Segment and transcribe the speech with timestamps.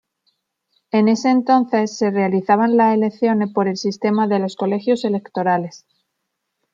[0.89, 5.85] En ese entonces se realizaban las elecciones por el sistema de los colegios electorales.